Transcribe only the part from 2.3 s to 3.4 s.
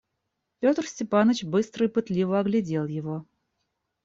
оглядел его.